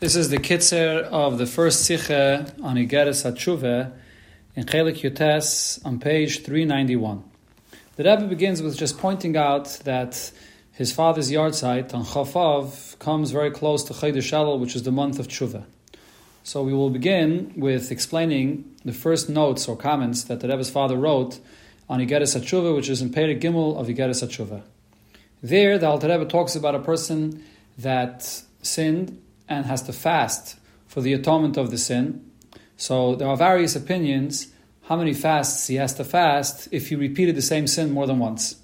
This 0.00 0.16
is 0.16 0.30
the 0.30 0.38
kitzer 0.38 1.02
of 1.02 1.36
the 1.36 1.44
first 1.44 1.84
sikha 1.84 2.54
on 2.62 2.76
Igeres 2.76 3.22
HaTshuva 3.22 3.92
in 4.56 4.64
Chelik 4.64 5.02
Yutes 5.02 5.84
on 5.84 6.00
page 6.00 6.42
391. 6.42 7.22
The 7.96 8.04
Rebbe 8.04 8.26
begins 8.26 8.62
with 8.62 8.78
just 8.78 8.96
pointing 8.96 9.36
out 9.36 9.66
that 9.84 10.32
his 10.72 10.90
father's 10.90 11.30
yahrzeit 11.30 11.92
on 11.92 12.06
Chafav 12.06 12.98
comes 12.98 13.30
very 13.30 13.50
close 13.50 13.84
to 13.84 13.92
Chodesh 13.92 14.32
Elul, 14.32 14.58
which 14.58 14.74
is 14.74 14.84
the 14.84 14.90
month 14.90 15.18
of 15.18 15.28
Tshuva. 15.28 15.64
So 16.44 16.62
we 16.62 16.72
will 16.72 16.88
begin 16.88 17.52
with 17.54 17.92
explaining 17.92 18.74
the 18.86 18.94
first 18.94 19.28
notes 19.28 19.68
or 19.68 19.76
comments 19.76 20.24
that 20.24 20.40
the 20.40 20.48
Rebbe's 20.48 20.70
father 20.70 20.96
wrote 20.96 21.40
on 21.90 22.00
Igeres 22.00 22.40
HaTshuva, 22.40 22.74
which 22.74 22.88
is 22.88 23.02
in 23.02 23.10
Perek 23.10 23.42
Gimel 23.42 23.78
of 23.78 23.88
Igeres 23.88 24.26
HaTshuva. 24.26 24.62
There, 25.42 25.76
the 25.76 25.88
Alter 25.88 26.08
Rebbe 26.08 26.24
talks 26.24 26.56
about 26.56 26.74
a 26.74 26.78
person 26.78 27.44
that 27.76 28.44
sinned 28.62 29.20
and 29.50 29.66
has 29.66 29.82
to 29.82 29.92
fast 29.92 30.58
for 30.86 31.02
the 31.02 31.12
atonement 31.12 31.58
of 31.58 31.70
the 31.70 31.76
sin. 31.78 32.24
So 32.76 33.16
there 33.16 33.28
are 33.28 33.36
various 33.36 33.76
opinions 33.76 34.46
how 34.84 34.96
many 34.96 35.12
fasts 35.12 35.68
he 35.68 35.76
has 35.76 35.94
to 35.94 36.04
fast 36.04 36.68
if 36.72 36.88
he 36.88 36.96
repeated 36.96 37.36
the 37.36 37.42
same 37.42 37.68
sin 37.68 37.92
more 37.92 38.08
than 38.08 38.18
once. 38.18 38.56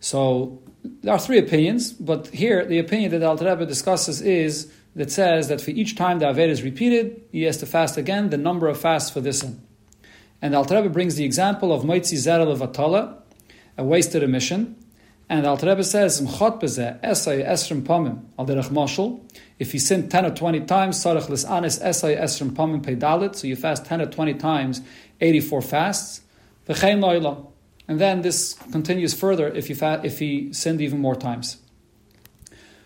So 0.00 0.62
there 1.02 1.12
are 1.12 1.18
three 1.18 1.38
opinions, 1.38 1.92
but 1.92 2.28
here 2.28 2.64
the 2.64 2.78
opinion 2.78 3.10
that 3.10 3.22
Al 3.22 3.36
Rebbe 3.36 3.66
discusses 3.66 4.22
is 4.22 4.72
that 4.94 5.10
says 5.10 5.48
that 5.48 5.60
for 5.60 5.72
each 5.72 5.94
time 5.94 6.20
the 6.20 6.24
Aved 6.24 6.48
is 6.48 6.62
repeated, 6.62 7.20
he 7.32 7.42
has 7.42 7.58
to 7.58 7.66
fast 7.66 7.98
again 7.98 8.30
the 8.30 8.38
number 8.38 8.66
of 8.66 8.80
fasts 8.80 9.10
for 9.10 9.20
this 9.20 9.40
sin. 9.40 9.60
And 10.40 10.54
Al 10.54 10.64
Rebbe 10.64 10.88
brings 10.88 11.16
the 11.16 11.24
example 11.24 11.70
of 11.70 11.82
Moitzi 11.82 12.16
Zera 12.16 12.46
Levatala, 12.46 13.16
a 13.76 13.84
wasted 13.84 14.22
emission, 14.22 14.76
and 15.28 15.44
Al 15.46 15.56
Rebbe 15.56 15.82
says, 15.82 16.20
"Mchot 16.20 16.60
bezeh 16.60 17.00
esay 17.02 17.44
esrim 17.46 17.82
pamim 17.82 18.22
al 18.38 18.46
mashal." 18.46 19.20
If 19.58 19.74
you 19.74 19.80
sin 19.80 20.08
ten 20.08 20.24
or 20.24 20.30
twenty 20.30 20.60
times, 20.60 21.02
sarach 21.02 21.26
lisanis 21.28 21.82
esay 21.82 22.20
esrim 22.20 22.50
pamim 22.50 22.82
peidalit. 22.82 23.34
So 23.34 23.46
you 23.46 23.56
fast 23.56 23.84
ten 23.84 24.00
or 24.00 24.06
twenty 24.06 24.34
times, 24.34 24.82
eighty-four 25.20 25.62
fasts. 25.62 26.22
V'chein 26.68 27.00
loyla, 27.00 27.46
and 27.88 27.98
then 27.98 28.22
this 28.22 28.54
continues 28.70 29.14
further 29.14 29.48
if 29.48 29.68
you 29.68 29.74
fa- 29.74 30.00
if 30.04 30.18
he 30.18 30.52
sinned 30.52 30.80
even 30.80 31.00
more 31.00 31.16
times. 31.16 31.58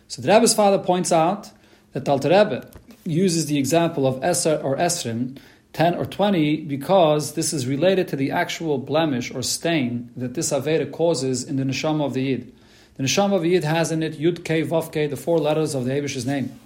So 0.08 0.22
the 0.22 0.28
Rebbe's 0.28 0.54
father 0.54 0.78
points 0.78 1.12
out 1.12 1.50
that 1.92 2.08
Al 2.08 2.18
Rebbe 2.18 2.70
uses 3.04 3.46
the 3.46 3.58
example 3.58 4.06
of 4.06 4.20
eser 4.20 4.62
or 4.62 4.76
esrim 4.76 5.38
10 5.72 5.94
or 5.94 6.04
20 6.04 6.62
because 6.62 7.34
this 7.34 7.52
is 7.52 7.66
related 7.66 8.08
to 8.08 8.16
the 8.16 8.30
actual 8.30 8.78
blemish 8.78 9.32
or 9.32 9.42
stain 9.42 10.10
that 10.16 10.34
this 10.34 10.50
Aveda 10.52 10.90
causes 10.90 11.44
in 11.44 11.56
the 11.56 11.62
neshama 11.62 12.04
of 12.04 12.14
the 12.14 12.22
Yid. 12.22 12.52
The 12.96 13.04
neshama 13.04 13.36
of 13.36 13.42
the 13.42 13.50
Yid 13.50 13.64
has 13.64 13.92
in 13.92 14.02
it 14.02 14.18
Yud 14.18 14.44
K 14.44 14.62
Vav 14.62 14.92
K, 14.92 15.06
the 15.06 15.16
four 15.16 15.38
letters 15.38 15.74
of 15.74 15.84
the 15.84 15.92
Abish's 15.92 16.26
name. 16.26 16.58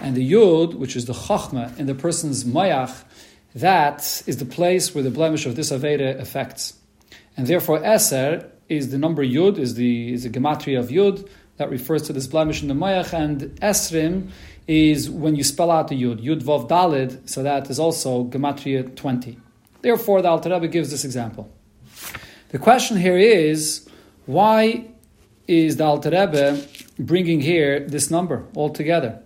And 0.00 0.14
the 0.14 0.32
Yud, 0.32 0.74
which 0.74 0.96
is 0.96 1.06
the 1.06 1.12
Chachma 1.12 1.76
in 1.78 1.86
the 1.86 1.94
person's 1.94 2.44
Mayach, 2.44 3.04
that 3.54 4.22
is 4.26 4.38
the 4.38 4.44
place 4.44 4.94
where 4.94 5.04
the 5.04 5.10
blemish 5.10 5.46
of 5.46 5.56
this 5.56 5.70
Aveda 5.70 6.18
affects. 6.18 6.74
And 7.36 7.46
therefore 7.46 7.80
Eser 7.80 8.48
is 8.68 8.90
the 8.90 8.98
number 8.98 9.24
Yud, 9.24 9.58
is 9.58 9.74
the, 9.74 10.12
is 10.12 10.24
the 10.24 10.30
gematria 10.30 10.78
of 10.78 10.88
Yud, 10.88 11.28
that 11.56 11.70
refers 11.70 12.02
to 12.02 12.12
this 12.12 12.26
blemish 12.26 12.62
in 12.62 12.68
the 12.68 12.74
Mayach, 12.74 13.12
and 13.12 13.40
Esrim 13.60 14.30
is 14.66 15.10
when 15.10 15.34
you 15.34 15.44
spell 15.44 15.70
out 15.70 15.88
the 15.88 16.00
Yud, 16.00 16.22
Yud 16.22 16.42
Vav 16.42 16.68
Dalid, 16.68 17.28
so 17.28 17.42
that 17.42 17.68
is 17.70 17.78
also 17.78 18.24
Gematria 18.24 18.94
20. 18.94 19.38
Therefore, 19.80 20.22
the 20.22 20.28
Alter 20.28 20.50
Rebbe 20.50 20.68
gives 20.68 20.90
this 20.90 21.04
example. 21.04 21.52
The 22.50 22.58
question 22.58 22.96
here 22.96 23.18
is, 23.18 23.88
why 24.26 24.86
is 25.48 25.76
the 25.76 25.84
Alter 25.84 26.10
Rebbe 26.10 26.62
bringing 26.98 27.40
here 27.40 27.80
this 27.80 28.10
number 28.10 28.44
altogether? 28.54 29.20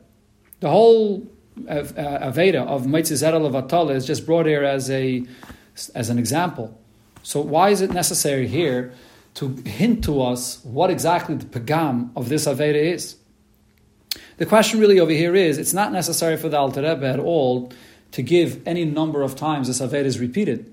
The 0.61 0.71
whole 0.71 1.27
uh, 1.69 1.83
Aveda 1.83 2.67
of 2.67 2.87
Mitzvah 2.87 3.15
Zera 3.17 3.41
Levatala 3.41 3.95
is 3.95 4.07
just 4.07 4.25
brought 4.25 4.47
here 4.47 4.65
as, 4.65 4.91
a, 4.91 5.25
as 5.95 6.09
an 6.09 6.19
example. 6.19 6.79
So 7.23 7.41
why 7.41 7.71
is 7.71 7.81
it 7.81 7.91
necessary 7.91 8.47
here 8.47 8.95
to 9.35 9.49
hint 9.67 10.05
to 10.05 10.23
us 10.23 10.65
what 10.65 10.91
exactly 10.91 11.35
the 11.35 11.45
pagam 11.45 12.11
of 12.17 12.29
this 12.29 12.47
Aveda 12.47 12.75
is? 12.75 13.17
The 14.39 14.47
question 14.47 14.81
really 14.81 15.01
over 15.01 15.13
here 15.13 15.35
is 15.35 15.57
it's 15.57 15.73
not 15.73 15.93
necessary 15.93 16.37
for 16.37 16.49
the 16.49 16.59
Alter 16.59 16.83
Rebbe 16.83 17.07
at 17.07 17.19
all 17.19 17.73
to 18.13 18.23
give 18.23 18.67
any 18.67 18.85
number 18.85 19.23
of 19.23 19.35
times 19.35 19.67
this 19.67 19.81
Aved 19.81 20.05
is 20.05 20.19
repeated. 20.19 20.73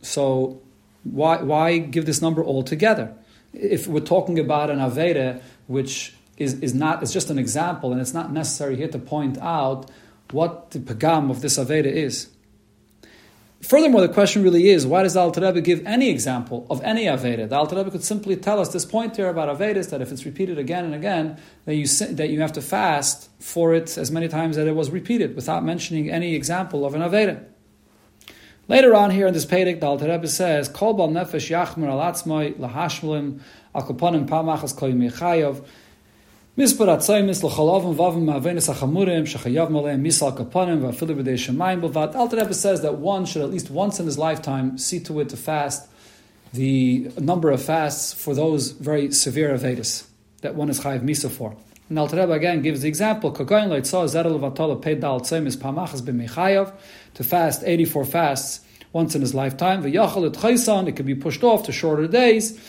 So 0.00 0.60
why, 1.04 1.42
why 1.42 1.78
give 1.78 2.06
this 2.06 2.22
number 2.22 2.44
altogether? 2.44 3.14
If 3.52 3.86
we're 3.86 4.00
talking 4.00 4.38
about 4.38 4.70
an 4.70 4.78
Aveda 4.78 5.42
which 5.66 6.14
is, 6.38 6.54
is 6.60 6.74
not, 6.74 7.02
it's 7.02 7.12
just 7.12 7.28
an 7.30 7.38
example 7.38 7.92
and 7.92 8.00
it's 8.00 8.14
not 8.14 8.32
necessary 8.32 8.76
here 8.76 8.88
to 8.88 8.98
point 8.98 9.36
out 9.38 9.90
what 10.30 10.70
the 10.70 10.78
pagam 10.78 11.30
of 11.30 11.42
this 11.42 11.58
Aveda 11.58 11.86
is. 11.86 12.28
Furthermore, 13.62 14.00
the 14.00 14.12
question 14.12 14.42
really 14.42 14.68
is, 14.68 14.84
why 14.84 15.04
does 15.04 15.14
the 15.14 15.20
Alter 15.20 15.40
Rebbe 15.40 15.60
give 15.60 15.86
any 15.86 16.10
example 16.10 16.66
of 16.68 16.82
any 16.82 17.04
Aveda? 17.04 17.48
The 17.48 17.54
Alter 17.54 17.76
Rebbe 17.76 17.92
could 17.92 18.02
simply 18.02 18.34
tell 18.34 18.58
us 18.58 18.72
this 18.72 18.84
point 18.84 19.14
here 19.14 19.28
about 19.28 19.56
Avedas, 19.56 19.90
that 19.90 20.02
if 20.02 20.10
it's 20.10 20.26
repeated 20.26 20.58
again 20.58 20.84
and 20.84 20.94
again, 20.94 21.38
that 21.64 21.76
you, 21.76 21.86
that 21.86 22.28
you 22.28 22.40
have 22.40 22.52
to 22.54 22.60
fast 22.60 23.30
for 23.40 23.72
it 23.72 23.96
as 23.96 24.10
many 24.10 24.26
times 24.26 24.56
that 24.56 24.66
it 24.66 24.74
was 24.74 24.90
repeated, 24.90 25.36
without 25.36 25.64
mentioning 25.64 26.10
any 26.10 26.34
example 26.34 26.84
of 26.84 26.94
an 26.94 27.02
Aveda. 27.02 27.44
Later 28.66 28.96
on 28.96 29.10
here 29.10 29.28
in 29.28 29.34
this 29.34 29.46
Perek, 29.46 29.78
the 29.78 29.86
Alter 29.86 30.08
Rebbe 30.08 30.26
says, 30.26 30.68
Kol 30.68 30.94
bal 30.94 31.08
nefesh 31.08 31.48
yachmer 31.48 31.88
al 31.88 31.98
atzmoi 31.98 32.60
al 33.74 33.82
koponim 33.82 34.28
pamachas 34.28 34.76
koy 34.76 34.90
mechayav 34.90 35.64
Mispar 36.54 36.86
atzaymis 36.86 37.42
l'chalavim 37.42 37.94
vavim 37.96 38.24
ma'avenis 38.24 38.68
achamurim 38.70 39.22
shechayav 39.22 39.70
maleim 39.70 40.02
misal 40.02 40.36
kapanim 40.36 40.82
va'afilu 40.82 41.16
b'dei 41.16 41.38
shemayim 41.38 41.80
b'vat. 41.80 42.14
Alter 42.14 42.36
Rebbe 42.36 42.52
says 42.52 42.82
that 42.82 42.98
one 42.98 43.24
should 43.24 43.40
at 43.40 43.48
least 43.48 43.70
once 43.70 43.98
in 43.98 44.04
his 44.04 44.18
lifetime 44.18 44.76
see 44.76 45.00
to 45.00 45.18
it 45.20 45.30
to 45.30 45.36
fast 45.38 45.88
the 46.52 47.10
number 47.18 47.50
of 47.50 47.62
fasts 47.62 48.12
for 48.12 48.34
those 48.34 48.72
very 48.72 49.10
severe 49.12 49.56
avedis 49.56 50.06
that 50.42 50.54
one 50.54 50.68
is 50.68 50.78
chayav 50.80 51.00
misa 51.00 51.30
for. 51.30 51.56
And 51.88 51.98
Alter 51.98 52.18
Rebbe 52.20 52.32
again 52.32 52.60
gives 52.60 52.82
the 52.82 52.88
example, 52.88 53.32
to 53.32 53.46
fast 57.24 57.62
84 57.64 58.04
fasts 58.04 58.60
once 58.92 59.14
in 59.14 59.22
his 59.22 59.34
lifetime. 59.34 59.86
It 59.86 60.96
could 60.96 61.06
be 61.06 61.14
pushed 61.14 61.42
off 61.44 61.62
to 61.62 61.72
shorter 61.72 62.06
days. 62.08 62.60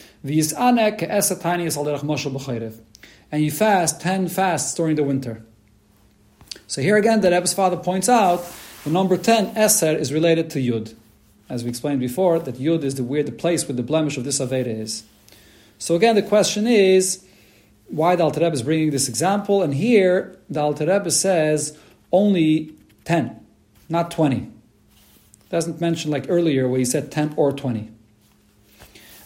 And 3.33 3.43
you 3.43 3.49
fast 3.49 3.99
10 3.99 4.27
fasts 4.27 4.75
during 4.75 4.95
the 4.95 5.03
winter. 5.03 5.43
So 6.67 6.83
here 6.83 6.97
again, 6.97 7.21
the 7.21 7.31
Rebbe's 7.31 7.51
father 7.51 7.77
points 7.77 8.07
out 8.07 8.45
the 8.83 8.91
number 8.91 9.17
10, 9.17 9.55
Eser, 9.55 9.97
is 9.97 10.13
related 10.13 10.51
to 10.51 10.59
Yud. 10.59 10.93
As 11.49 11.63
we 11.63 11.71
explained 11.71 11.99
before, 11.99 12.37
that 12.37 12.59
Yud 12.59 12.83
is 12.83 12.93
the 12.93 13.03
weird 13.03 13.35
place 13.39 13.67
where 13.67 13.75
the 13.75 13.81
blemish 13.81 14.17
of 14.17 14.23
this 14.23 14.39
Aveda 14.39 14.67
is. 14.67 15.03
So 15.79 15.95
again, 15.95 16.13
the 16.13 16.21
question 16.21 16.67
is, 16.67 17.25
why 17.87 18.15
the 18.15 18.23
Alter 18.23 18.41
Rebbe 18.41 18.53
is 18.53 18.61
bringing 18.61 18.91
this 18.91 19.09
example, 19.09 19.63
and 19.63 19.73
here 19.73 20.37
the 20.47 20.61
Alter 20.61 20.85
Rebbe 20.85 21.09
says 21.09 21.75
only 22.11 22.75
10, 23.05 23.43
not 23.89 24.11
20. 24.11 24.47
Doesn't 25.49 25.81
mention 25.81 26.11
like 26.11 26.27
earlier 26.29 26.67
where 26.67 26.77
he 26.77 26.85
said 26.85 27.11
10 27.11 27.33
or 27.35 27.51
20. 27.51 27.89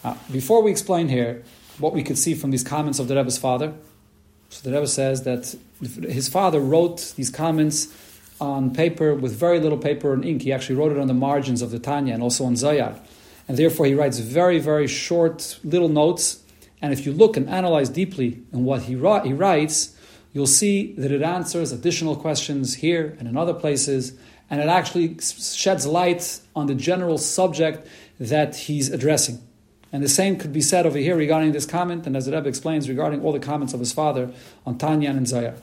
Uh, 0.05 0.15
before 0.31 0.63
we 0.63 0.71
explain 0.71 1.09
here 1.09 1.43
what 1.77 1.91
we 1.91 2.03
could 2.03 2.17
see 2.17 2.33
from 2.33 2.51
these 2.51 2.63
comments 2.63 2.99
of 2.99 3.09
the 3.09 3.15
Rebbe's 3.17 3.37
father, 3.37 3.73
so 4.57 4.67
the 4.67 4.75
Rebbe 4.75 4.87
says 4.87 5.21
that 5.21 5.55
his 5.79 6.27
father 6.27 6.59
wrote 6.59 7.13
these 7.15 7.29
comments 7.29 7.95
on 8.41 8.73
paper 8.73 9.13
with 9.13 9.33
very 9.33 9.59
little 9.59 9.77
paper 9.77 10.13
and 10.13 10.25
ink. 10.25 10.41
He 10.41 10.51
actually 10.51 10.77
wrote 10.77 10.91
it 10.91 10.97
on 10.97 11.05
the 11.05 11.13
margins 11.13 11.61
of 11.61 11.69
the 11.69 11.77
Tanya 11.77 12.15
and 12.15 12.23
also 12.23 12.43
on 12.43 12.55
Zohar. 12.55 12.99
And 13.47 13.55
therefore 13.55 13.85
he 13.85 13.93
writes 13.93 14.17
very, 14.17 14.57
very 14.57 14.87
short 14.87 15.59
little 15.63 15.89
notes. 15.89 16.41
And 16.81 16.91
if 16.91 17.05
you 17.05 17.13
look 17.13 17.37
and 17.37 17.47
analyze 17.47 17.89
deeply 17.89 18.41
in 18.51 18.65
what 18.65 18.81
he, 18.81 18.93
he 18.93 19.33
writes, 19.33 19.95
you'll 20.33 20.47
see 20.47 20.93
that 20.93 21.11
it 21.11 21.21
answers 21.21 21.71
additional 21.71 22.15
questions 22.15 22.73
here 22.73 23.15
and 23.19 23.27
in 23.27 23.37
other 23.37 23.53
places. 23.53 24.17
And 24.49 24.59
it 24.59 24.69
actually 24.69 25.19
sheds 25.19 25.85
light 25.85 26.39
on 26.55 26.65
the 26.65 26.73
general 26.73 27.19
subject 27.19 27.87
that 28.19 28.55
he's 28.55 28.89
addressing. 28.89 29.39
And 29.91 30.03
the 30.03 30.09
same 30.09 30.37
could 30.37 30.51
be 30.51 30.61
said 30.61 30.85
over 30.85 30.97
here 30.97 31.15
regarding 31.15 31.53
this 31.53 31.65
comment, 31.65 32.05
and 32.05 32.15
as 32.17 32.25
the 32.25 32.33
Rebbe 32.33 32.49
explains 32.49 32.89
regarding 32.89 33.21
all 33.23 33.31
the 33.31 33.39
comments 33.39 33.73
of 33.73 33.79
his 33.79 33.93
father 33.93 34.31
on 34.65 34.77
Tanya 34.77 35.09
and 35.09 35.27
Zohar. 35.27 35.55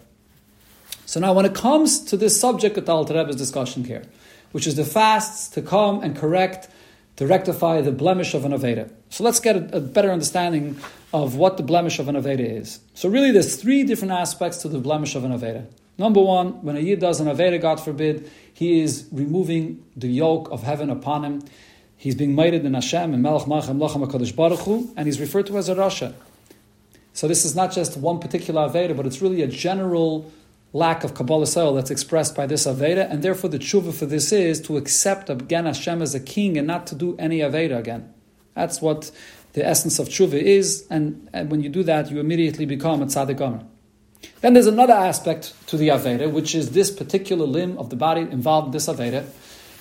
So 1.06 1.20
now, 1.20 1.34
when 1.34 1.44
it 1.44 1.54
comes 1.54 2.00
to 2.06 2.16
this 2.16 2.40
subject 2.40 2.78
of 2.78 2.86
the 2.86 2.92
Alter 2.92 3.14
Rebbe's 3.14 3.36
discussion 3.36 3.84
here, 3.84 4.04
which 4.52 4.66
is 4.66 4.76
the 4.76 4.84
fasts 4.84 5.48
to 5.48 5.62
come 5.62 6.02
and 6.02 6.16
correct, 6.16 6.68
to 7.16 7.26
rectify 7.26 7.80
the 7.80 7.92
blemish 7.92 8.34
of 8.34 8.44
an 8.44 8.52
Aveda. 8.52 8.90
So 9.10 9.22
let's 9.22 9.40
get 9.40 9.56
a, 9.56 9.76
a 9.76 9.80
better 9.80 10.10
understanding 10.10 10.78
of 11.12 11.36
what 11.36 11.56
the 11.56 11.62
blemish 11.62 11.98
of 11.98 12.08
an 12.08 12.16
Aveda 12.16 12.40
is. 12.40 12.80
So 12.94 13.08
really, 13.08 13.30
there's 13.30 13.56
three 13.56 13.84
different 13.84 14.12
aspects 14.12 14.58
to 14.58 14.68
the 14.68 14.78
blemish 14.78 15.14
of 15.14 15.24
an 15.24 15.32
Aveda. 15.32 15.66
Number 15.96 16.20
one, 16.20 16.62
when 16.62 16.76
a 16.76 16.80
Yid 16.80 16.98
does 16.98 17.20
an 17.20 17.28
Aveda, 17.28 17.60
God 17.60 17.80
forbid, 17.80 18.30
he 18.52 18.80
is 18.80 19.06
removing 19.12 19.84
the 19.96 20.08
yoke 20.08 20.50
of 20.50 20.62
heaven 20.62 20.90
upon 20.90 21.24
him. 21.24 21.42
He's 21.96 22.14
being 22.14 22.34
mated 22.34 22.64
in 22.64 22.74
Hashem 22.74 23.14
and 23.14 23.22
Melech 23.22 23.46
Machem 23.46 23.78
Lachem 23.78 24.06
HaKadosh 24.06 24.36
Baruch 24.36 24.60
Hu, 24.60 24.92
and 24.96 25.06
he's 25.06 25.20
referred 25.20 25.46
to 25.46 25.58
as 25.58 25.68
a 25.68 25.74
Rasha. 25.74 26.14
So 27.12 27.28
this 27.28 27.44
is 27.44 27.54
not 27.54 27.72
just 27.72 27.96
one 27.96 28.18
particular 28.18 28.68
Aveda, 28.68 28.96
but 28.96 29.06
it's 29.06 29.22
really 29.22 29.42
a 29.42 29.46
general 29.46 30.30
lack 30.72 31.04
of 31.04 31.14
Kabbalas 31.14 31.56
ol 31.56 31.74
that's 31.74 31.90
expressed 31.90 32.34
by 32.34 32.46
this 32.46 32.66
Aveda, 32.66 33.08
and 33.08 33.22
therefore 33.22 33.48
the 33.48 33.60
tshuva 33.60 33.94
for 33.94 34.06
this 34.06 34.32
is 34.32 34.60
to 34.62 34.76
accept 34.76 35.30
again 35.30 35.66
Hashem 35.66 36.02
as 36.02 36.14
a 36.14 36.20
king 36.20 36.58
and 36.58 36.66
not 36.66 36.86
to 36.88 36.96
do 36.96 37.16
any 37.18 37.38
Aveda 37.38 37.78
again. 37.78 38.12
That's 38.54 38.82
what 38.82 39.12
the 39.52 39.64
essence 39.64 40.00
of 40.00 40.08
tshuva 40.08 40.34
is, 40.34 40.84
and, 40.90 41.28
and 41.32 41.50
when 41.50 41.62
you 41.62 41.68
do 41.68 41.84
that, 41.84 42.10
you 42.10 42.18
immediately 42.18 42.66
become 42.66 43.00
a 43.00 43.06
tzaddik 43.06 43.36
gomer. 43.36 43.64
Then 44.40 44.54
there's 44.54 44.66
another 44.66 44.94
aspect 44.94 45.54
to 45.68 45.76
the 45.76 45.88
Aveda, 45.88 46.30
which 46.30 46.54
is 46.56 46.72
this 46.72 46.90
particular 46.90 47.46
limb 47.46 47.78
of 47.78 47.90
the 47.90 47.96
body 47.96 48.22
involved 48.22 48.66
in 48.66 48.72
this 48.72 48.88
Aveda, 48.88 49.24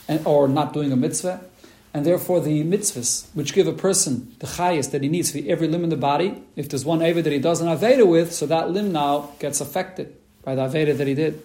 and, 0.08 0.26
or 0.28 0.48
not 0.48 0.74
doing 0.74 0.92
a 0.92 0.96
mitzvah, 0.96 1.42
and 1.94 2.06
therefore 2.06 2.40
the 2.40 2.64
mitzvahs, 2.64 3.28
which 3.34 3.54
give 3.54 3.68
a 3.68 3.74
person 3.74 4.36
the 4.40 4.48
highest 4.48 4.92
that 4.92 5.04
he 5.04 5.10
needs 5.10 5.32
for 5.32 5.40
every 5.48 5.68
limb 5.68 5.84
in 5.84 5.90
the 5.90 5.98
body, 5.98 6.44
if 6.56 6.70
there's 6.70 6.84
one 6.84 7.00
Aveda 7.00 7.24
that 7.24 7.34
he 7.34 7.40
does 7.40 7.62
an 7.62 7.68
Aveda 7.68 8.08
with, 8.08 8.34
so 8.34 8.46
that 8.48 8.72
limb 8.72 8.92
now 8.92 9.32
gets 9.40 9.62
affected 9.62 10.16
by 10.44 10.56
the 10.56 10.62
Aveda 10.62 10.98
that 10.98 11.08
he 11.08 11.14
did. 11.14 11.42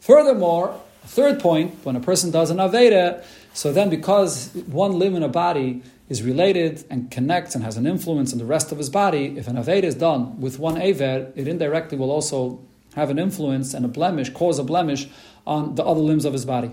Furthermore, 0.00 0.80
a 1.02 1.08
third 1.08 1.40
point, 1.40 1.74
when 1.84 1.96
a 1.96 2.00
person 2.00 2.30
does 2.30 2.50
an 2.50 2.58
Aveda, 2.58 3.24
so 3.54 3.72
then 3.72 3.88
because 3.88 4.50
one 4.66 4.98
limb 4.98 5.14
in 5.14 5.22
a 5.22 5.28
body 5.28 5.82
is 6.10 6.22
related 6.22 6.84
and 6.90 7.10
connects 7.10 7.54
and 7.54 7.64
has 7.64 7.78
an 7.78 7.86
influence 7.86 8.32
on 8.32 8.38
the 8.38 8.44
rest 8.44 8.70
of 8.70 8.76
his 8.76 8.90
body, 8.90 9.38
if 9.38 9.48
an 9.48 9.56
Aveda 9.56 9.84
is 9.84 9.94
done 9.94 10.38
with 10.40 10.58
one 10.58 10.76
Aver, 10.76 11.32
it 11.34 11.48
indirectly 11.48 11.96
will 11.96 12.10
also 12.10 12.60
have 12.94 13.08
an 13.08 13.18
influence 13.18 13.72
and 13.72 13.84
a 13.84 13.88
blemish, 13.88 14.30
cause 14.30 14.58
a 14.58 14.64
blemish 14.64 15.08
on 15.46 15.74
the 15.74 15.84
other 15.84 16.00
limbs 16.00 16.26
of 16.26 16.32
his 16.32 16.44
body. 16.44 16.70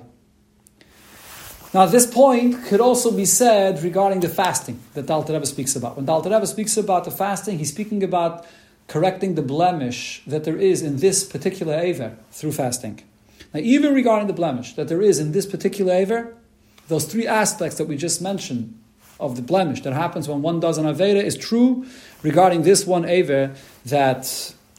Now, 1.73 1.85
this 1.85 2.06
point 2.06 2.65
could 2.65 2.81
also 2.81 3.12
be 3.12 3.23
said 3.23 3.81
regarding 3.81 4.19
the 4.19 4.27
fasting 4.27 4.81
that 4.94 5.06
Dal 5.06 5.23
Rebbe 5.23 5.45
speaks 5.45 5.73
about. 5.75 5.95
When 5.95 6.06
Dal 6.06 6.21
Rebbe 6.21 6.45
speaks 6.45 6.75
about 6.75 7.06
the 7.06 7.12
fasting, 7.12 7.59
he's 7.59 7.69
speaking 7.69 8.03
about 8.03 8.45
correcting 8.89 9.35
the 9.35 9.41
blemish 9.41 10.21
that 10.27 10.44
there 10.44 10.57
is 10.57 10.81
in 10.81 10.97
this 10.97 11.23
particular 11.23 11.75
Aver 11.75 12.18
through 12.31 12.51
fasting. 12.51 13.01
Now, 13.53 13.62
even 13.62 13.94
regarding 13.94 14.27
the 14.27 14.33
blemish 14.33 14.73
that 14.73 14.89
there 14.89 15.01
is 15.01 15.18
in 15.18 15.31
this 15.31 15.45
particular 15.45 15.94
Aver, 15.94 16.35
those 16.89 17.06
three 17.06 17.25
aspects 17.25 17.77
that 17.77 17.88
we 17.88 17.95
just 17.95 18.21
mentioned 18.21 18.77
of 19.17 19.38
the 19.38 19.41
blemish 19.41 19.81
that 19.83 19.94
happens 19.94 20.27
when 20.27 20.41
one 20.41 20.59
does 20.59 20.77
an 20.77 20.85
Aveda 20.85 21.24
is 21.24 21.38
true 21.38 21.85
regarding 22.21 22.63
this 22.63 22.85
one 22.85 23.06
Aver 23.06 23.56
that 23.85 24.25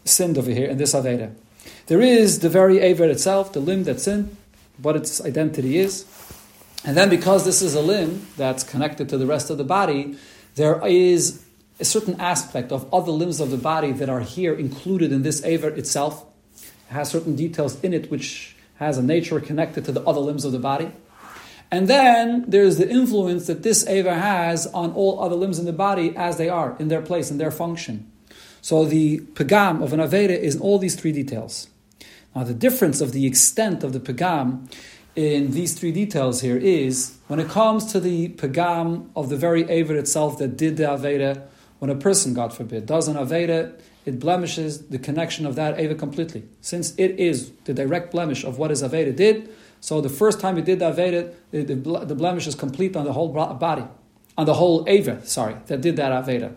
sinned 0.04 0.36
over 0.36 0.50
here 0.50 0.68
in 0.68 0.76
this 0.76 0.92
Aveda. 0.92 1.32
There 1.86 2.02
is 2.02 2.40
the 2.40 2.50
very 2.50 2.80
Aver 2.80 3.04
itself, 3.04 3.54
the 3.54 3.60
limb 3.60 3.84
that 3.84 4.00
sinned, 4.00 4.36
what 4.82 4.96
its 4.96 5.24
identity 5.24 5.78
is. 5.78 6.04
And 6.84 6.96
then 6.96 7.08
because 7.08 7.44
this 7.44 7.62
is 7.62 7.75
a 7.75 7.81
limb 7.81 8.26
that's 8.37 8.64
connected 8.64 9.08
to 9.11 9.19
the 9.19 9.26
rest 9.26 9.50
of 9.50 9.58
the 9.58 9.64
body, 9.64 10.17
there 10.56 10.84
is 10.87 11.44
a 11.79 11.84
certain 11.84 12.20
aspect 12.20 12.73
of 12.73 12.93
other 12.93 13.12
limbs 13.12 13.40
of 13.40 13.50
the 13.50 13.56
body 13.56 13.93
that 13.93 14.08
are 14.08 14.20
here 14.20 14.55
included 14.55 15.12
in 15.12 15.23
this 15.23 15.44
Aver 15.44 15.69
itself. 15.69 16.25
It 16.56 16.93
has 16.93 17.11
certain 17.11 17.37
details 17.37 17.82
in 17.82 17.94
it 17.94 18.11
which 18.11 18.56
has 18.76 18.99
a 18.99 19.02
nature 19.02 19.40
connected 19.40 19.84
to 19.84 19.93
the 19.93 20.02
other 20.02 20.20
limbs 20.20 20.44
of 20.44 20.52
the 20.52 20.58
body. 20.58 20.93
And 21.70 21.88
then 21.88 22.44
there's 22.46 22.76
the 22.76 22.88
influence 22.88 23.46
that 23.46 23.62
this 23.62 23.87
Ava 23.87 24.14
has 24.14 24.67
on 24.67 24.93
all 24.93 25.23
other 25.23 25.37
limbs 25.37 25.58
in 25.58 25.64
the 25.64 25.73
body 25.73 26.14
as 26.17 26.37
they 26.37 26.50
are, 26.50 26.76
in 26.79 26.88
their 26.88 27.00
place, 27.00 27.31
in 27.31 27.38
their 27.38 27.50
function. 27.50 28.11
So 28.61 28.84
the 28.84 29.20
pagam 29.20 29.82
of 29.82 29.93
an 29.93 30.00
Aveda 30.00 30.38
is 30.38 30.56
in 30.56 30.61
all 30.61 30.79
these 30.79 30.96
three 30.96 31.12
details. 31.12 31.69
Now, 32.34 32.44
the 32.44 32.55
difference 32.55 33.00
of 33.00 33.12
the 33.12 33.26
extent 33.26 33.82
of 33.84 33.93
the 33.93 34.00
pagam 34.00 34.70
in 35.14 35.50
these 35.50 35.74
three 35.74 35.92
details 35.92 36.40
here 36.40 36.56
is 36.56 37.18
when 37.28 37.38
it 37.38 37.48
comes 37.48 37.92
to 37.92 38.00
the 38.00 38.30
pagam 38.30 39.10
of 39.14 39.28
the 39.28 39.36
very 39.36 39.64
Aved 39.64 39.90
itself 39.90 40.38
that 40.38 40.56
did 40.56 40.76
the 40.76 40.84
Aveda, 40.84 41.42
when 41.78 41.90
a 41.90 41.94
person, 41.94 42.32
God 42.32 42.54
forbid, 42.54 42.86
does 42.86 43.08
an 43.08 43.16
Aveda, 43.16 43.78
it 44.04 44.18
blemishes 44.18 44.86
the 44.86 44.98
connection 44.98 45.46
of 45.46 45.54
that 45.56 45.76
Aved 45.76 45.98
completely. 45.98 46.44
Since 46.60 46.94
it 46.96 47.18
is 47.20 47.50
the 47.64 47.74
direct 47.74 48.12
blemish 48.12 48.44
of 48.44 48.58
what 48.58 48.70
his 48.70 48.82
Aveda 48.82 49.14
did, 49.14 49.48
so 49.80 50.00
the 50.00 50.08
first 50.08 50.40
time 50.40 50.56
he 50.56 50.62
did 50.62 50.78
the 50.78 50.92
Aveda, 50.92 51.34
the, 51.50 52.14
blemish 52.14 52.46
is 52.46 52.54
complete 52.54 52.96
on 52.96 53.04
the 53.04 53.12
whole 53.12 53.28
body, 53.28 53.84
on 54.38 54.46
the 54.46 54.54
whole 54.54 54.84
Ava, 54.88 55.26
sorry, 55.26 55.56
that 55.66 55.80
did 55.80 55.96
that 55.96 56.24
Aveda. 56.24 56.54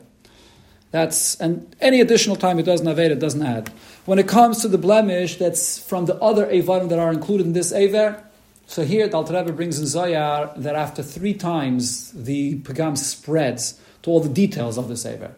That's, 0.92 1.36
and 1.42 1.76
any 1.82 2.00
additional 2.00 2.38
time 2.38 2.58
it 2.58 2.64
does 2.64 2.80
an 2.80 2.88
Aveda 2.88 3.20
doesn't 3.20 3.44
add. 3.44 3.70
When 4.06 4.18
it 4.18 4.30
comes 4.30 4.62
to 4.62 4.70
the 4.70 4.78
blemish 4.78 5.36
that's 5.36 5.78
from 5.78 6.06
the 6.06 6.16
other 6.22 6.46
Avadim 6.46 6.88
that 6.90 7.00
are 7.00 7.12
included 7.12 7.48
in 7.48 7.54
this 7.54 7.74
Ava, 7.74 8.25
so 8.68 8.84
here 8.84 9.08
the 9.08 9.18
Alter 9.18 9.34
Rebbe 9.34 9.52
brings 9.54 9.80
in 9.80 9.86
Zohar 9.86 10.54
that 10.58 10.76
after 10.76 11.04
three 11.04 11.34
times 11.34 12.12
the 12.12 12.60
Pagam 12.60 12.98
spreads 12.98 13.80
to 14.04 14.10
all 14.10 14.20
the 14.20 14.30
details 14.30 14.78
of 14.78 14.88
the 14.88 15.10
Ava. 15.10 15.36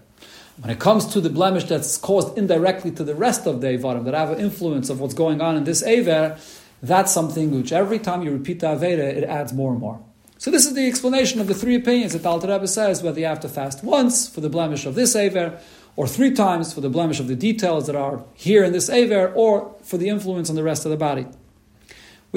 When 0.60 0.72
it 0.72 0.80
comes 0.80 1.06
to 1.08 1.22
the 1.22 1.30
blemish 1.30 1.66
that's 1.66 1.98
caused 1.98 2.38
indirectly 2.38 2.92
to 2.92 3.04
the 3.04 3.14
rest 3.14 3.46
of 3.46 3.62
the 3.62 3.68
Avadim 3.68 4.06
that 4.06 4.14
have 4.14 4.32
an 4.32 4.40
influence 4.40 4.90
of 4.90 5.00
what's 5.00 5.14
going 5.14 5.40
on 5.40 5.56
in 5.56 5.66
this 5.66 5.84
Ava, 5.84 6.40
that's 6.82 7.12
something 7.12 7.56
which 7.56 7.72
every 7.72 8.00
time 8.00 8.24
you 8.24 8.32
repeat 8.32 8.60
the 8.60 8.68
Aveda, 8.68 9.00
it 9.00 9.24
adds 9.24 9.54
more 9.54 9.72
and 9.72 9.80
more. 9.80 10.04
So 10.40 10.52
this 10.52 10.66
is 10.66 10.74
the 10.74 10.88
explanation 10.88 11.42
of 11.42 11.48
the 11.48 11.56
three 11.56 11.76
opinions 11.76 12.14
that 12.14 12.24
the 12.24 12.30
Alter 12.30 12.48
Rebbe 12.48 12.68
says, 12.68 13.02
whether 13.02 13.20
you 13.20 13.26
have 13.26 13.40
to 13.42 13.50
fast 13.50 13.84
once 13.84 14.30
for 14.30 14.42
the 14.42 14.50
blemish 14.50 14.86
of 14.86 14.96
this 14.96 15.16
Aver, 15.16 15.60
or 15.96 16.08
three 16.08 16.32
times 16.32 16.74
for 16.74 16.82
the 16.82 16.90
blemish 16.90 17.20
of 17.20 17.28
the 17.28 17.36
details 17.36 17.88
that 17.88 17.96
are 17.96 18.24
here 18.36 18.64
in 18.64 18.72
this 18.72 18.90
Aver, 18.90 19.34
or 19.34 19.76
for 19.82 19.98
the 19.98 20.10
influence 20.10 20.50
on 20.50 20.56
the 20.56 20.64
rest 20.64 20.86
of 20.86 20.92
the 20.92 20.98
body. 20.98 21.26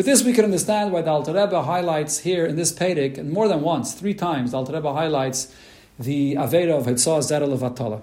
With 0.00 0.06
this, 0.06 0.24
we 0.24 0.32
can 0.32 0.46
understand 0.46 0.92
why 0.92 1.02
the 1.02 1.10
Alter 1.10 1.34
Rebbe 1.34 1.62
highlights 1.62 2.20
here 2.20 2.46
in 2.46 2.56
this 2.56 2.72
Perek, 2.72 3.18
and 3.18 3.30
more 3.30 3.48
than 3.48 3.60
once, 3.60 3.92
three 3.92 4.14
times, 4.14 4.52
the 4.52 4.56
Alter 4.56 4.72
Rebbe 4.72 4.90
highlights 4.94 5.54
the 5.98 6.36
Aveda 6.36 6.78
of 6.78 6.86
Hitzah 6.86 7.18
Zera 7.18 7.46
Levatala. 7.46 8.00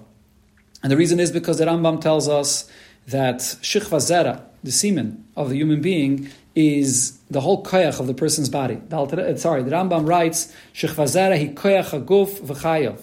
And 0.83 0.91
the 0.91 0.95
reason 0.95 1.19
is 1.19 1.31
because 1.31 1.57
the 1.57 1.65
Rambam 1.65 1.99
tells 1.99 2.29
us 2.29 2.69
that 3.07 3.39
Shichva 3.39 3.97
Zera, 3.97 4.43
the 4.63 4.71
semen 4.71 5.25
of 5.35 5.49
the 5.49 5.55
human 5.55 5.81
being 5.81 6.29
is 6.53 7.17
the 7.31 7.41
whole 7.41 7.63
koyach 7.63 7.99
of 7.99 8.05
the 8.05 8.13
person's 8.13 8.49
body. 8.49 8.79
Uh, 8.91 9.35
sorry, 9.35 9.63
the 9.63 9.71
Rambam 9.71 10.07
writes, 10.07 10.53
Shechvazara 10.75 11.35
hi 11.35 11.47
koyach 11.47 11.99
aguf 11.99 12.41
v'chayav. 12.41 13.01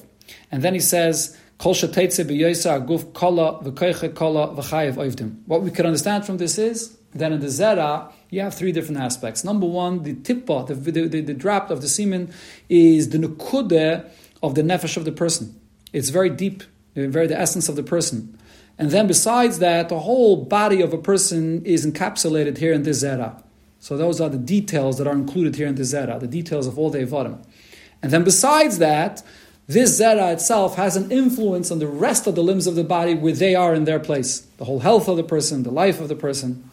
And 0.53 0.63
then 0.63 0.73
he 0.73 0.79
says. 0.79 1.37
What 1.63 1.83
we 5.63 5.71
can 5.71 5.87
understand 5.87 6.27
from 6.27 6.37
this 6.39 6.59
is, 6.59 6.99
that 7.15 7.33
in 7.33 7.41
the 7.41 7.47
zera, 7.47 8.13
you 8.31 8.41
have 8.41 8.55
three 8.55 8.73
different 8.73 9.01
aspects. 9.01 9.45
Number 9.45 9.67
one, 9.67 10.03
the 10.03 10.15
tippa, 10.15 10.67
the, 10.67 10.75
the, 10.75 11.09
the, 11.09 11.21
the 11.21 11.35
drop 11.35 11.71
of 11.71 11.81
the 11.81 11.89
semen, 11.89 12.33
is 12.69 13.11
the 13.11 13.19
nukude 13.19 14.09
of 14.43 14.55
the 14.55 14.63
nefesh 14.63 14.97
of 14.97 15.05
the 15.05 15.13
person. 15.13 15.59
It's 15.93 16.09
very 16.09 16.31
deep, 16.31 16.65
very 16.95 17.27
the 17.27 17.39
essence 17.39 17.69
of 17.69 17.77
the 17.77 17.83
person. 17.83 18.39
And 18.77 18.91
then 18.91 19.07
besides 19.07 19.61
that, 19.61 19.89
the 19.89 20.01
whole 20.01 20.45
body 20.45 20.83
of 20.83 20.93
a 20.93 20.99
person 20.99 21.65
is 21.65 21.87
encapsulated 21.87 22.59
here 22.59 22.73
in 22.73 22.83
the 22.83 22.91
zera. 22.91 23.41
So 23.79 23.97
those 23.97 24.21
are 24.21 24.29
the 24.29 24.39
details 24.39 24.99
that 24.99 25.07
are 25.07 25.13
included 25.13 25.57
here 25.57 25.69
in 25.69 25.77
the 25.77 25.83
zera, 25.83 26.19
the 26.19 26.27
details 26.27 26.67
of 26.67 26.79
all 26.79 26.91
the 26.91 26.99
evadim. 26.99 27.45
And 28.03 28.11
then 28.11 28.25
besides 28.25 28.79
that, 28.79 29.23
this 29.69 30.01
zera 30.01 30.33
itself 30.33 30.77
has 30.77 30.97
an 30.97 31.13
influence 31.13 31.71
on 31.71 31.79
the 31.79 31.87
rest 31.87 32.27
of 32.27 32.35
the 32.35 32.43
limbs 32.43 32.67
of 32.67 32.75
the 32.75 32.85
body 32.85 33.15
where 33.15 33.33
they 33.33 33.55
are 33.55 33.75
in 33.75 33.85
their 33.85 34.01
place. 34.01 34.41
The 34.59 34.65
whole 34.65 34.81
health 34.81 35.09
of 35.09 35.17
the 35.17 35.23
person, 35.23 35.63
the 35.63 35.71
life 35.71 36.01
of 36.01 36.09
the 36.09 36.17
person. 36.17 36.69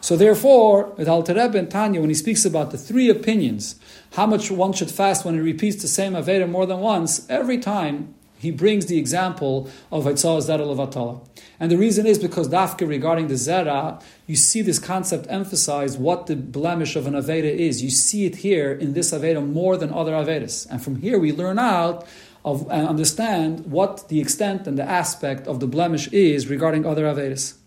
So 0.00 0.16
therefore, 0.16 0.94
with 0.96 1.08
Alter 1.08 1.34
Rebbe 1.34 1.58
and 1.58 1.70
Tanya, 1.70 2.00
when 2.00 2.08
he 2.08 2.14
speaks 2.14 2.44
about 2.44 2.70
the 2.70 2.78
three 2.78 3.10
opinions, 3.10 3.76
how 4.14 4.26
much 4.26 4.50
one 4.50 4.72
should 4.72 4.90
fast 4.90 5.24
when 5.24 5.34
he 5.34 5.40
repeats 5.40 5.82
the 5.82 5.88
same 5.88 6.14
Aveda 6.14 6.48
more 6.48 6.66
than 6.66 6.80
once, 6.80 7.28
every 7.28 7.58
time 7.58 8.14
he 8.38 8.50
brings 8.50 8.86
the 8.86 8.98
example 8.98 9.68
of 9.92 10.04
Hitzah 10.04 10.40
Zera 10.40 10.60
Levatala. 10.60 11.20
And 11.60 11.70
the 11.70 11.76
reason 11.76 12.06
is 12.06 12.18
because 12.18 12.48
Dafka 12.48 12.88
regarding 12.88 13.28
the 13.28 13.34
Zera, 13.34 14.02
you 14.26 14.34
see 14.34 14.62
this 14.62 14.78
concept 14.78 15.26
emphasized 15.28 16.00
what 16.00 16.26
the 16.26 16.36
blemish 16.36 16.96
of 16.96 17.06
an 17.06 17.12
Aveda 17.12 17.44
is. 17.44 17.82
You 17.82 17.90
see 17.90 18.24
it 18.24 18.36
here 18.36 18.72
in 18.72 18.94
this 18.94 19.12
Aveda 19.12 19.46
more 19.46 19.76
than 19.76 19.92
other 19.92 20.12
Avedas. 20.12 20.66
And 20.70 20.82
from 20.82 20.96
here 20.96 21.18
we 21.18 21.32
learn 21.32 21.58
out 21.58 22.08
of, 22.42 22.62
and 22.70 22.88
understand 22.88 23.66
what 23.66 24.08
the 24.08 24.22
extent 24.22 24.66
and 24.66 24.78
the 24.78 24.88
aspect 24.88 25.46
of 25.46 25.60
the 25.60 25.66
blemish 25.66 26.08
is 26.08 26.46
regarding 26.46 26.86
other 26.86 27.04
Avedas. 27.04 27.59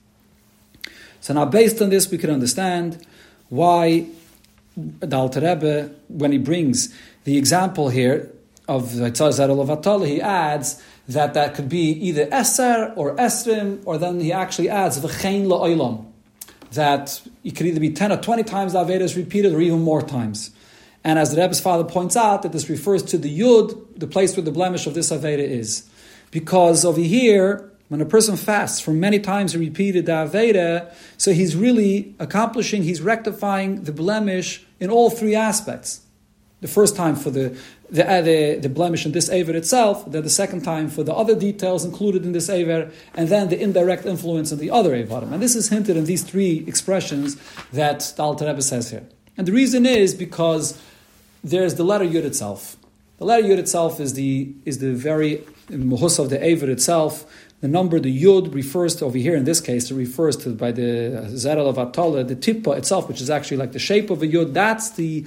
So 1.23 1.33
now 1.33 1.45
based 1.45 1.81
on 1.81 1.89
this 1.89 2.11
we 2.11 2.17
can 2.17 2.29
understand 2.29 3.07
why 3.47 4.07
the 4.75 5.15
Alter 5.15 5.39
Rebbe, 5.39 5.89
when 6.09 6.33
he 6.33 6.37
brings 6.37 6.93
the 7.23 7.37
example 7.37 7.87
here, 7.87 8.29
of 8.67 8.89
Vatala, 8.89 10.05
he 10.05 10.21
adds 10.21 10.83
that 11.07 11.33
that 11.33 11.55
could 11.55 11.69
be 11.69 11.91
either 11.91 12.25
Eser 12.25 12.91
or 12.97 13.15
Esrim, 13.15 13.81
or 13.85 13.97
then 13.97 14.19
he 14.19 14.33
actually 14.33 14.67
adds 14.67 14.99
V'chein 14.99 15.45
la'olam, 15.45 16.05
that 16.73 17.21
it 17.45 17.55
could 17.55 17.67
either 17.67 17.79
be 17.79 17.91
10 17.91 18.11
or 18.11 18.17
20 18.17 18.43
times 18.43 18.73
the 18.73 18.83
Aveda 18.83 19.01
is 19.01 19.15
repeated, 19.15 19.53
or 19.53 19.61
even 19.61 19.81
more 19.81 20.01
times. 20.01 20.51
And 21.05 21.17
as 21.17 21.33
the 21.33 21.41
Rebbe's 21.41 21.61
father 21.61 21.85
points 21.85 22.17
out, 22.17 22.41
that 22.41 22.51
this 22.51 22.69
refers 22.69 23.01
to 23.03 23.17
the 23.17 23.39
Yud, 23.39 23.97
the 23.97 24.07
place 24.07 24.35
where 24.35 24.43
the 24.43 24.51
blemish 24.51 24.87
of 24.87 24.93
this 24.93 25.09
Aveda 25.09 25.39
is. 25.39 25.89
Because 26.31 26.83
over 26.83 26.99
here, 26.99 27.69
when 27.93 28.01
a 28.01 28.05
person 28.07 28.35
fasts 28.35 28.79
for 28.79 28.89
many 28.89 29.19
times 29.19 29.55
repeated 29.55 30.07
the 30.07 30.13
Aveda, 30.13 30.91
so 31.15 31.31
he's 31.31 31.55
really 31.55 32.15
accomplishing, 32.17 32.81
he's 32.81 33.03
rectifying 33.03 33.83
the 33.83 33.91
blemish 33.91 34.65
in 34.79 34.89
all 34.89 35.11
three 35.11 35.35
aspects 35.35 36.01
The 36.61 36.67
first 36.67 36.95
time 36.95 37.15
for 37.15 37.29
the 37.29 37.55
the, 37.91 38.09
uh, 38.09 38.21
the, 38.23 38.55
the, 38.55 38.69
blemish 38.69 39.05
in 39.05 39.11
this 39.11 39.29
Aver 39.29 39.55
itself, 39.55 40.09
then 40.09 40.23
the 40.23 40.29
second 40.43 40.61
time 40.63 40.89
for 40.89 41.03
the 41.03 41.13
other 41.13 41.35
details 41.35 41.85
included 41.85 42.25
in 42.25 42.31
this 42.31 42.49
Aver, 42.49 42.89
and 43.13 43.27
then 43.29 43.49
the 43.49 43.61
indirect 43.61 44.07
influence 44.07 44.51
of 44.51 44.57
the 44.57 44.71
other 44.71 44.93
Avarim. 44.95 45.31
And 45.31 45.43
this 45.43 45.55
is 45.55 45.69
hinted 45.69 45.95
in 45.95 46.05
these 46.05 46.23
three 46.23 46.63
expressions 46.65 47.37
that 47.71 47.99
the 48.15 48.23
Alter 48.23 48.47
Rebbe 48.47 48.63
says 48.63 48.89
here. 48.89 49.03
And 49.37 49.47
the 49.47 49.51
reason 49.51 49.85
is 49.85 50.15
because 50.15 50.81
there's 51.43 51.75
the 51.75 51.83
letter 51.83 52.05
Yud 52.05 52.23
itself. 52.23 52.75
The 53.19 53.25
letter 53.25 53.43
Yud 53.43 53.59
itself 53.59 53.99
is 53.99 54.15
the, 54.15 54.51
is 54.65 54.79
the 54.79 54.93
very 54.93 55.43
Muhus 55.69 56.19
of 56.19 56.29
the 56.29 56.43
Aver 56.43 56.69
itself. 56.69 57.25
The 57.63 57.69
number, 57.69 57.97
the 57.97 58.11
Yud, 58.11 58.53
refers 58.53 58.93
to, 58.97 59.05
over 59.05 59.17
here 59.17 59.37
in 59.37 59.45
this 59.45 59.61
case, 59.61 59.89
it 59.89 59.95
refers 59.95 60.35
to 60.43 60.49
by 60.49 60.73
the 60.73 61.17
uh, 61.17 61.21
Zera 61.29 61.63
Levatala, 61.73 62.27
the 62.27 62.35
Tippa 62.35 62.77
itself, 62.77 63.07
which 63.07 63.21
is 63.21 63.29
actually 63.29 63.55
like 63.55 63.71
the 63.71 63.79
shape 63.79 64.09
of 64.09 64.21
a 64.21 64.27
Yud. 64.27 64.51
That's 64.51 64.89
the 64.89 65.25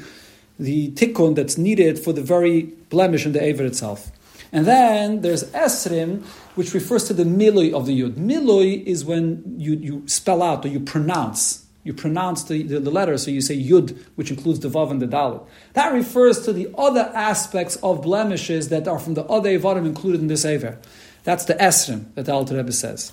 the 0.58 0.90
tikkun 0.90 1.34
that's 1.34 1.56
needed 1.56 1.98
for 1.98 2.12
the 2.12 2.20
very 2.20 2.64
blemish 2.90 3.24
in 3.24 3.32
the 3.32 3.42
Aver 3.42 3.64
itself. 3.64 4.12
And 4.52 4.66
then 4.66 5.22
there's 5.22 5.44
Esrim, 5.52 6.24
which 6.56 6.74
refers 6.74 7.04
to 7.04 7.14
the 7.14 7.24
milui 7.24 7.72
of 7.72 7.86
the 7.86 7.98
Yud. 7.98 8.16
Milui 8.16 8.84
is 8.84 9.02
when 9.02 9.54
you, 9.56 9.72
you 9.72 10.02
spell 10.06 10.42
out 10.42 10.62
or 10.66 10.68
you 10.68 10.80
pronounce. 10.80 11.64
You 11.84 11.94
pronounce 11.94 12.44
the, 12.44 12.62
the, 12.64 12.80
the 12.80 12.90
letter, 12.90 13.16
so 13.16 13.30
you 13.30 13.40
say 13.40 13.56
Yud, 13.56 13.96
which 14.16 14.30
includes 14.30 14.60
the 14.60 14.68
Vav 14.68 14.90
and 14.90 15.00
the 15.00 15.06
Dalit. 15.06 15.42
That 15.72 15.94
refers 15.94 16.42
to 16.44 16.52
the 16.52 16.68
other 16.76 17.10
aspects 17.14 17.76
of 17.76 18.02
blemishes 18.02 18.68
that 18.68 18.86
are 18.86 18.98
from 18.98 19.14
the 19.14 19.24
other 19.24 19.58
Evarim 19.58 19.86
included 19.86 20.20
in 20.20 20.26
this 20.26 20.44
Aver. 20.44 20.78
That's 21.26 21.46
the 21.46 21.54
Esrim 21.54 22.14
that 22.14 22.26
the 22.26 22.32
Alter 22.32 22.56
Rebbe 22.56 22.70
says. 22.70 23.10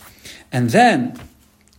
And 0.51 0.69
then 0.69 1.19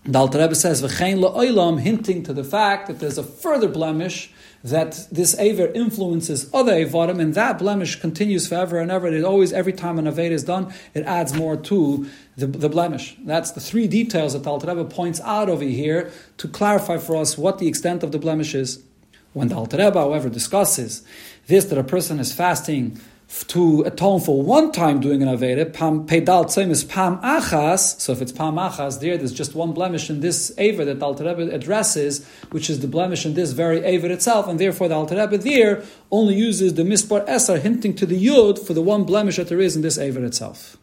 the 0.03 0.19
Alter 0.19 0.41
Rebbe 0.41 0.57
says, 0.57 0.83
V'chein 0.83 1.21
la'olam, 1.21 1.81
hinting 1.81 2.25
to 2.25 2.33
the 2.33 2.43
fact 2.43 2.88
that 2.88 2.99
there's 2.99 3.19
a 3.19 3.23
further 3.23 3.69
blemish 3.69 4.33
that 4.64 5.07
this 5.12 5.38
Aver 5.38 5.69
influences 5.69 6.50
other 6.53 6.73
Avarim, 6.73 7.21
and 7.21 7.35
that 7.35 7.61
blemish 7.61 8.00
continues 8.00 8.49
forever 8.49 8.81
and 8.81 8.91
ever. 8.91 9.07
It 9.07 9.23
always, 9.23 9.53
every 9.53 9.73
time 9.73 9.97
an 9.97 10.09
Aver 10.09 10.23
is 10.23 10.43
done, 10.43 10.75
it 10.93 11.05
adds 11.05 11.35
more 11.35 11.57
to 11.57 12.11
the, 12.37 12.49
the 12.49 12.69
blemish. 12.69 13.17
That's 13.21 13.53
the 13.53 13.61
three 13.61 13.87
details 13.87 14.33
that 14.33 14.43
the 14.43 14.50
Alter 14.50 14.67
Rebbe 14.67 14.87
points 14.87 15.21
out 15.21 15.49
over 15.49 15.62
here 15.62 16.11
to 16.38 16.49
clarify 16.49 16.99
for 16.99 17.14
us 17.14 17.38
what 17.38 17.61
the 17.61 17.69
extent 17.69 18.03
of 18.03 18.11
the 18.11 18.19
blemish 18.19 18.57
is. 18.57 18.83
When 19.35 19.49
the 19.49 19.55
Alter 19.55 19.76
Rebbe, 19.76 20.00
however, 20.00 20.29
discusses 20.29 21.05
this, 21.47 21.67
that 21.67 21.79
a 21.79 21.85
person 21.85 22.19
is 22.19 22.33
fasting 22.33 23.00
to 23.28 23.83
atone 23.83 24.21
for 24.21 24.43
one 24.43 24.71
time 24.71 25.00
doing 25.00 25.23
an 25.23 25.28
Aveda, 25.28 25.73
pam 25.73 26.07
pedal 26.07 26.45
tzim 26.45 26.71
is 26.71 26.85
pam 26.85 27.19
achas. 27.19 28.00
So 28.00 28.12
if 28.12 28.23
it's 28.23 28.33
pam 28.33 28.54
achas, 28.54 29.00
there 29.00 29.16
there's 29.16 29.33
just 29.33 29.54
one 29.54 29.73
blemish 29.73 30.11
in 30.11 30.21
this 30.21 30.52
Aver 30.59 30.85
that 30.85 31.00
the 31.00 31.04
Alter 31.04 31.25
Rebbe 31.25 31.52
addresses, 31.52 32.26
which 32.50 32.71
is 32.71 32.81
the 32.81 32.88
blemish 32.88 33.26
in 33.26 33.35
this 33.35 33.52
very 33.52 33.83
Aver 33.85 34.11
itself, 34.11 34.47
and 34.47 34.59
therefore 34.59 34.88
the 34.88 34.95
Alter 34.95 35.16
Rebbe 35.16 35.38
there 35.38 35.83
only 36.11 36.35
uses 36.35 36.75
the 36.75 36.83
mispar 36.83 37.26
esar, 37.26 37.61
hinting 37.61 37.95
to 37.95 38.07
the 38.07 38.23
yud 38.23 38.59
for 38.59 38.75
the 38.75 38.83
one 38.83 39.04
blemish 39.04 39.37
that 39.37 39.49
there 39.49 39.61
is 39.61 39.75
in 39.75 39.83
this 39.83 39.99
Aver 39.99 40.25
itself. 40.25 40.76